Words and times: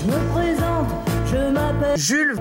Je 0.00 0.06
me 0.06 0.32
présente, 0.32 0.88
je 1.26 1.50
m'appelle 1.50 1.98
Jules, 1.98 2.34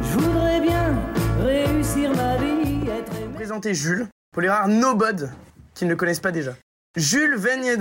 Je 0.00 0.16
voudrais 0.16 0.60
bien 0.60 0.94
réussir 1.42 2.14
ma 2.14 2.36
vie, 2.36 2.88
être 2.88 3.16
aimé. 3.16 3.34
présenter 3.34 3.74
Jules, 3.74 4.06
pour 4.30 4.42
les 4.42 4.48
rares 4.48 4.68
nobod 4.68 5.28
qui 5.74 5.86
ne 5.86 5.90
le 5.90 5.96
connaissent 5.96 6.20
pas 6.20 6.30
déjà. 6.30 6.52
Jules 6.94 7.34
Veigne 7.34 7.76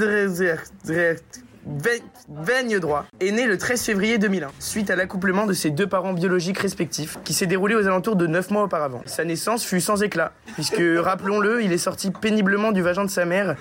droit 2.80 3.06
est 3.20 3.32
né 3.32 3.46
le 3.46 3.60
13 3.60 3.84
février 3.84 4.18
2001, 4.18 4.48
suite 4.58 4.90
à 4.90 4.96
l'accouplement 4.96 5.46
de 5.46 5.54
ses 5.54 5.70
deux 5.70 5.86
parents 5.86 6.14
biologiques 6.14 6.58
respectifs, 6.58 7.20
qui 7.24 7.34
s'est 7.34 7.46
déroulé 7.46 7.76
aux 7.76 7.86
alentours 7.86 8.16
de 8.16 8.26
9 8.26 8.50
mois 8.50 8.64
auparavant. 8.64 9.04
Sa 9.06 9.26
naissance 9.26 9.64
fut 9.64 9.82
sans 9.82 10.02
éclat, 10.02 10.32
puisque, 10.56 10.82
rappelons-le, 10.98 11.62
il 11.62 11.72
est 11.72 11.78
sorti 11.78 12.10
péniblement 12.10 12.72
du 12.72 12.82
vagin 12.82 13.06
de 13.06 13.12
sa 13.12 13.26
mère, 13.26 13.58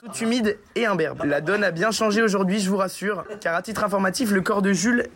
tout 0.00 0.24
humide 0.24 0.58
et 0.76 0.86
imberbe. 0.86 1.24
La 1.24 1.42
donne 1.42 1.62
a 1.62 1.70
bien 1.70 1.90
changé 1.90 2.22
aujourd'hui, 2.22 2.58
je 2.58 2.70
vous 2.70 2.78
rassure, 2.78 3.24
car 3.40 3.54
à 3.54 3.60
titre 3.60 3.84
informatif, 3.84 4.30
le 4.30 4.40
corps 4.40 4.62
de 4.62 4.72
Jules 4.72 5.06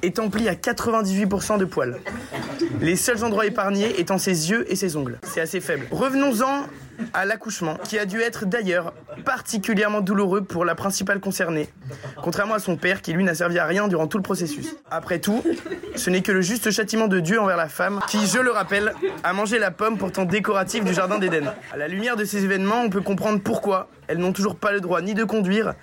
est 0.00 0.18
empli 0.18 0.48
à 0.48 0.54
98% 0.54 1.58
de 1.58 1.66
poils. 1.66 1.98
Les 2.80 2.96
seuls 2.96 3.22
endroits 3.22 3.44
épargnés 3.44 4.00
étant 4.00 4.16
ses 4.16 4.50
yeux 4.50 4.64
et 4.72 4.76
ses 4.76 4.96
ongles. 4.96 5.18
C'est 5.24 5.42
assez 5.42 5.60
faible. 5.60 5.86
Revenons-en 5.90 6.64
à 7.14 7.24
l'accouchement, 7.24 7.76
qui 7.84 7.98
a 7.98 8.06
dû 8.06 8.20
être 8.20 8.46
d'ailleurs 8.46 8.92
particulièrement 9.24 10.00
douloureux 10.00 10.42
pour 10.42 10.64
la 10.64 10.74
principale 10.74 11.20
concernée, 11.20 11.68
contrairement 12.22 12.54
à 12.54 12.58
son 12.58 12.76
père 12.76 13.02
qui 13.02 13.12
lui 13.12 13.24
n'a 13.24 13.34
servi 13.34 13.58
à 13.58 13.66
rien 13.66 13.88
durant 13.88 14.06
tout 14.06 14.18
le 14.18 14.22
processus. 14.22 14.76
Après 14.90 15.18
tout, 15.18 15.42
ce 15.96 16.10
n'est 16.10 16.22
que 16.22 16.32
le 16.32 16.40
juste 16.40 16.70
châtiment 16.70 17.08
de 17.08 17.20
Dieu 17.20 17.40
envers 17.40 17.56
la 17.56 17.68
femme, 17.68 18.00
qui, 18.08 18.26
je 18.26 18.38
le 18.38 18.50
rappelle, 18.50 18.94
a 19.22 19.32
mangé 19.32 19.58
la 19.58 19.70
pomme 19.70 19.98
pourtant 19.98 20.24
décorative 20.24 20.84
du 20.84 20.94
jardin 20.94 21.18
d'Éden. 21.18 21.52
À 21.72 21.76
la 21.76 21.88
lumière 21.88 22.16
de 22.16 22.24
ces 22.24 22.44
événements, 22.44 22.82
on 22.82 22.90
peut 22.90 23.00
comprendre 23.00 23.40
pourquoi 23.40 23.88
elles 24.08 24.18
n'ont 24.18 24.32
toujours 24.32 24.56
pas 24.56 24.72
le 24.72 24.80
droit 24.80 25.00
ni 25.02 25.14
de 25.14 25.22
conduire, 25.22 25.74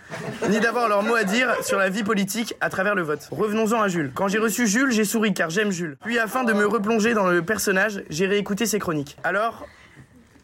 ni 0.50 0.60
d'avoir 0.60 0.90
leur 0.90 1.02
mot 1.02 1.16
à 1.16 1.24
dire 1.24 1.50
sur 1.64 1.78
la 1.78 1.90
vie 1.90 2.04
politique 2.04 2.56
à 2.60 2.70
travers 2.70 2.94
le 2.94 3.02
vote. 3.02 3.28
Revenons-en 3.32 3.82
à 3.82 3.88
Jules. 3.88 4.12
Quand 4.14 4.28
j'ai 4.28 4.38
reçu 4.38 4.68
Jules, 4.68 4.92
j'ai 4.92 5.06
souri 5.06 5.34
car 5.34 5.50
j'aime 5.50 5.72
Jules. 5.72 5.98
Puis 6.04 6.20
afin 6.20 6.44
de 6.44 6.52
me 6.52 6.66
replonger 6.66 7.14
dans 7.14 7.28
le 7.28 7.42
personnage, 7.42 8.04
j'ai 8.10 8.28
réécouté 8.28 8.66
ses 8.66 8.80
chroniques. 8.80 9.18
Alors, 9.24 9.66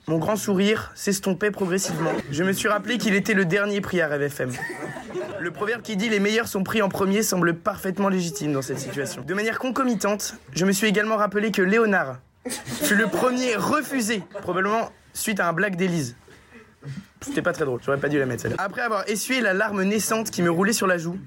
mon 0.08 0.18
grand 0.18 0.36
sourire 0.36 0.92
s'estompait 0.96 1.52
progressivement. 1.52 2.12
Je 2.30 2.44
me 2.44 2.52
suis 2.52 2.68
rappelé 2.68 2.98
qu'il 2.98 3.16
était 3.16 3.34
le 3.34 3.46
dernier 3.46 3.80
prix 3.80 4.02
à 4.02 4.08
Rêve 4.08 4.23
FM. 4.23 4.52
Le 5.40 5.52
proverbe 5.52 5.82
qui 5.82 5.96
dit 5.96 6.09
les 6.09 6.20
meilleurs 6.20 6.48
sont 6.48 6.64
pris 6.64 6.82
en 6.82 6.90
premier 6.90 7.23
semble 7.23 7.54
parfaitement 7.54 8.09
légitime 8.09 8.54
dans 8.54 8.62
cette 8.62 8.80
situation. 8.80 9.22
De 9.26 9.34
manière 9.34 9.59
concomitante, 9.59 10.36
je 10.54 10.66
me 10.66 10.72
suis 10.72 10.88
également 10.88 11.16
rappelé 11.16 11.52
que 11.52 11.62
Léonard 11.62 12.20
fut 12.48 12.96
le 12.96 13.08
premier 13.08 13.56
refusé, 13.56 14.24
probablement 14.42 14.92
suite 15.14 15.40
à 15.40 15.48
un 15.48 15.54
blague 15.54 15.78
d'Élise. 15.78 16.18
C'était 17.22 17.42
pas 17.42 17.54
très 17.54 17.64
drôle, 17.64 17.80
j'aurais 17.86 18.00
pas 18.00 18.09
dû 18.09 18.20
la 18.20 18.26
mettre 18.26 18.42
celle-là. 18.42 18.58
Après 18.59 18.81
avoir 18.81 19.08
essuyé 19.09 19.40
la 19.40 19.54
larme 19.54 19.84
naissante 19.84 20.30
qui 20.30 20.42
me 20.42 20.52
roulait 20.52 20.74
sur 20.74 20.88
la 20.88 20.98
joue, 20.98 21.18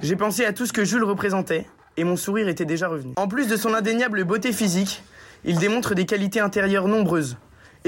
j'ai 0.00 0.16
pensé 0.16 0.44
à 0.44 0.52
tout 0.52 0.66
ce 0.66 0.72
que 0.72 0.84
Jules 0.84 1.04
représentait 1.04 1.66
et 1.96 2.02
mon 2.02 2.16
sourire 2.16 2.48
était 2.48 2.64
déjà 2.64 2.88
revenu. 2.88 3.12
En 3.16 3.28
plus 3.28 3.46
de 3.46 3.56
son 3.56 3.74
indéniable 3.74 4.24
beauté 4.24 4.52
physique, 4.52 5.04
il 5.44 5.58
démontre 5.58 5.94
des 5.94 6.06
qualités 6.06 6.40
intérieures 6.40 6.88
nombreuses. 6.88 7.36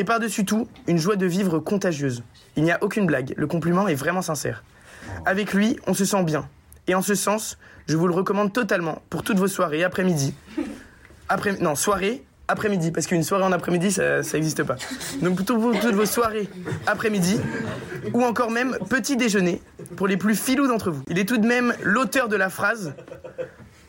Et 0.01 0.05
par-dessus 0.05 0.47
tout, 0.47 0.67
une 0.87 0.97
joie 0.97 1.17
de 1.17 1.27
vivre 1.27 1.59
contagieuse. 1.59 2.23
Il 2.57 2.63
n'y 2.63 2.71
a 2.73 2.79
aucune 2.83 3.05
blague, 3.05 3.35
le 3.37 3.47
compliment 3.47 3.87
est 3.87 3.95
vraiment 3.95 4.23
sincère. 4.23 4.65
Avec 5.27 5.53
lui, 5.53 5.77
on 5.87 5.93
se 5.93 6.07
sent 6.07 6.23
bien. 6.25 6.49
Et 6.87 6.95
en 6.95 7.03
ce 7.03 7.15
sens, 7.15 7.59
je 7.87 7.99
vous 7.99 8.07
le 8.09 8.15
recommande 8.15 8.51
totalement 8.51 9.03
pour 9.11 9.23
toutes 9.23 9.37
vos 9.39 9.47
soirées 9.47 9.85
après-midi. 9.85 10.33
Après, 11.29 11.53
non, 11.59 11.75
soirée, 11.75 12.25
après-midi, 12.49 12.93
parce 12.93 13.07
qu'une 13.07 13.23
soirée 13.23 13.45
en 13.45 13.53
après-midi, 13.53 13.93
ça 13.93 14.23
n'existe 14.33 14.63
pas. 14.63 14.77
Donc 15.21 15.37
pour 15.37 15.45
tout- 15.45 15.59
pour 15.61 15.79
toutes 15.79 15.95
vos 15.95 16.07
soirées 16.07 16.49
après-midi, 16.87 17.39
ou 18.15 18.25
encore 18.25 18.51
même 18.51 18.79
petit 18.89 19.19
déjeuner, 19.19 19.61
pour 19.97 20.09
les 20.09 20.17
plus 20.17 20.35
filous 20.35 20.67
d'entre 20.67 20.91
vous. 20.91 21.03
Il 21.09 21.19
est 21.19 21.27
tout 21.29 21.37
de 21.37 21.47
même 21.47 21.75
l'auteur 21.83 22.29
de 22.31 22.37
la 22.37 22.49
phrase 22.49 22.95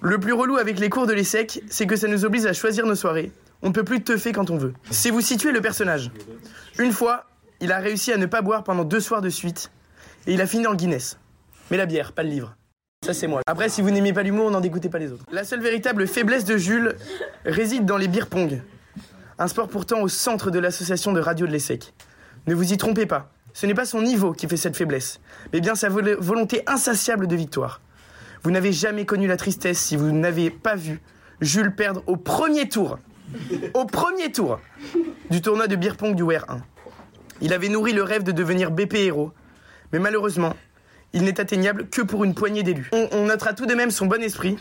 le 0.02 0.20
plus 0.20 0.34
relou 0.34 0.58
avec 0.58 0.80
les 0.80 0.90
cours 0.90 1.06
de 1.08 1.14
l'ESSEC, 1.14 1.64
c'est 1.70 1.86
que 1.86 1.96
ça 1.96 2.08
nous 2.08 2.26
oblige 2.26 2.46
à 2.46 2.54
choisir 2.54 2.86
nos 2.86 2.96
soirées. 2.96 3.32
On 3.62 3.68
ne 3.68 3.74
peut 3.74 3.84
plus 3.84 4.04
teuffer 4.04 4.32
quand 4.32 4.50
on 4.50 4.58
veut. 4.58 4.74
C'est 4.90 5.12
vous 5.12 5.22
situer 5.22 5.52
le 5.52 5.62
personnage. 5.62 6.10
Une 6.80 6.92
fois, 6.92 7.26
il 7.60 7.72
a 7.72 7.78
réussi 7.78 8.12
à 8.12 8.18
ne 8.18 8.26
pas 8.26 8.42
boire 8.42 8.64
pendant 8.64 8.84
deux 8.84 9.00
soirs 9.00 9.22
de 9.22 9.30
suite, 9.30 9.72
et 10.26 10.34
il 10.34 10.42
a 10.42 10.48
fini 10.48 10.64
le 10.64 10.76
Guinness. 10.76 11.18
Mais 11.70 11.78
la 11.78 11.86
bière, 11.86 12.12
pas 12.14 12.24
le 12.24 12.30
livre. 12.30 12.56
Ça, 13.06 13.14
c'est 13.14 13.28
moi. 13.28 13.42
Après, 13.48 13.70
si 13.70 13.82
vous 13.82 13.92
n'aimez 13.92 14.14
pas 14.14 14.24
l'humour, 14.24 14.50
n'en 14.52 14.62
dégoûtez 14.62 14.90
pas 14.90 15.00
les 15.00 15.12
autres. 15.12 15.24
La 15.32 15.44
seule 15.44 15.62
véritable 15.62 16.08
faiblesse 16.08 16.46
de 16.46 16.58
Jules 16.58 16.96
réside 17.46 17.86
dans 17.86 17.98
les 17.98 18.08
beer 18.08 18.26
pong. 18.28 18.62
Un 19.40 19.48
sport 19.48 19.68
pourtant 19.70 20.02
au 20.02 20.08
centre 20.08 20.52
de 20.52 20.60
l'association 20.60 21.12
de 21.12 21.20
radio 21.20 21.48
de 21.48 21.52
l'ESSEC. 21.52 21.94
Ne 22.48 22.54
vous 22.56 22.74
y 22.74 22.78
trompez 22.78 23.06
pas. 23.06 23.32
Ce 23.54 23.66
n'est 23.66 23.74
pas 23.74 23.86
son 23.86 24.02
niveau 24.02 24.34
qui 24.34 24.48
fait 24.48 24.58
cette 24.58 24.78
faiblesse, 24.78 25.20
mais 25.52 25.62
bien 25.62 25.76
sa 25.76 25.90
vol- 25.90 26.16
volonté 26.20 26.64
insatiable 26.68 27.28
de 27.28 27.36
victoire. 27.36 27.82
Vous 28.44 28.52
n'avez 28.52 28.72
jamais 28.72 29.06
connu 29.06 29.28
la 29.28 29.38
tristesse 29.38 29.80
si 29.80 29.96
vous 29.96 30.12
n'avez 30.12 30.50
pas 30.50 30.76
vu 30.76 31.00
Jules 31.42 31.76
perdre 31.76 32.04
au 32.08 32.18
premier 32.18 32.70
tour. 32.70 33.00
Au 33.74 33.86
premier 33.86 34.32
tour 34.32 34.60
du 35.30 35.42
tournoi 35.42 35.68
de 35.68 35.76
beer 35.76 35.96
du 36.14 36.24
WR 36.24 36.46
1. 36.50 36.62
Il 37.42 37.54
avait 37.54 37.70
nourri 37.70 37.94
le 37.94 38.04
rêve 38.04 38.24
de 38.24 38.32
devenir 38.32 38.72
BP 38.72 38.96
héros, 38.96 39.32
mais 39.94 40.00
malheureusement, 40.00 40.56
il 41.14 41.24
n'est 41.24 41.40
atteignable 41.40 41.88
que 41.90 42.02
pour 42.02 42.24
une 42.24 42.34
poignée 42.34 42.64
d'élus. 42.64 42.90
On, 42.92 43.08
on 43.12 43.26
notera 43.26 43.54
tout 43.54 43.66
de 43.66 43.74
même 43.74 43.92
son 43.92 44.06
bon 44.06 44.22
esprit, 44.22 44.58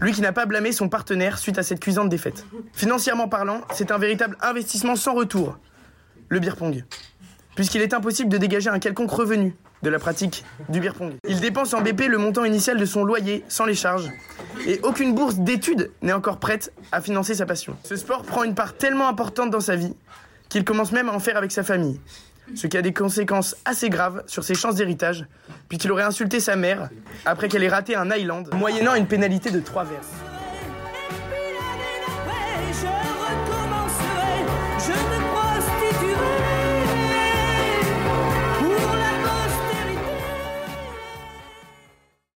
lui 0.00 0.12
qui 0.12 0.20
n'a 0.20 0.32
pas 0.32 0.46
blâmé 0.46 0.72
son 0.72 0.88
partenaire 0.88 1.38
suite 1.38 1.58
à 1.58 1.62
cette 1.62 1.80
cuisante 1.80 2.08
défaite. 2.08 2.44
Financièrement 2.72 3.28
parlant, 3.28 3.62
c'est 3.72 3.90
un 3.90 3.98
véritable 3.98 4.36
investissement 4.40 4.96
sans 4.96 5.14
retour, 5.14 5.58
le 6.28 6.40
beer 6.40 6.56
puisqu'il 7.54 7.82
est 7.82 7.94
impossible 7.94 8.30
de 8.30 8.38
dégager 8.38 8.70
un 8.70 8.78
quelconque 8.78 9.10
revenu 9.10 9.54
de 9.82 9.90
la 9.90 9.98
pratique 9.98 10.44
du 10.68 10.80
beer 10.80 10.94
pong. 10.94 11.14
Il 11.28 11.40
dépense 11.40 11.74
en 11.74 11.80
BP 11.80 12.08
le 12.08 12.18
montant 12.18 12.44
initial 12.44 12.78
de 12.78 12.84
son 12.84 13.04
loyer 13.04 13.44
sans 13.48 13.64
les 13.64 13.74
charges, 13.74 14.10
et 14.66 14.80
aucune 14.82 15.14
bourse 15.14 15.36
d'études 15.36 15.90
n'est 16.02 16.12
encore 16.12 16.38
prête 16.38 16.72
à 16.92 17.00
financer 17.00 17.34
sa 17.34 17.46
passion. 17.46 17.76
Ce 17.84 17.96
sport 17.96 18.22
prend 18.22 18.44
une 18.44 18.54
part 18.54 18.74
tellement 18.74 19.08
importante 19.08 19.50
dans 19.50 19.60
sa 19.60 19.76
vie 19.76 19.94
qu'il 20.48 20.64
commence 20.64 20.92
même 20.92 21.08
à 21.08 21.12
en 21.12 21.20
faire 21.20 21.36
avec 21.36 21.52
sa 21.52 21.62
famille, 21.62 22.00
ce 22.54 22.66
qui 22.66 22.76
a 22.76 22.82
des 22.82 22.92
conséquences 22.92 23.56
assez 23.64 23.88
graves 23.88 24.22
sur 24.26 24.44
ses 24.44 24.54
chances 24.54 24.74
d'héritage, 24.74 25.26
puisqu'il 25.68 25.92
aurait 25.92 26.02
insulté 26.02 26.40
sa 26.40 26.56
mère 26.56 26.90
après 27.24 27.48
qu'elle 27.48 27.62
ait 27.62 27.68
raté 27.68 27.94
un 27.94 28.10
Island, 28.10 28.52
moyennant 28.54 28.94
une 28.94 29.06
pénalité 29.06 29.50
de 29.50 29.60
3 29.60 29.84
verses. 29.84 30.29